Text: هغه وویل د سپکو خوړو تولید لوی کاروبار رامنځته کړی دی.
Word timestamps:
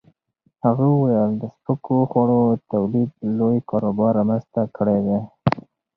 هغه 0.65 0.85
وویل 0.91 1.31
د 1.41 1.43
سپکو 1.55 1.97
خوړو 2.09 2.41
تولید 2.71 3.11
لوی 3.37 3.57
کاروبار 3.69 4.11
رامنځته 4.19 4.61
کړی 4.77 4.99
دی. 5.07 5.19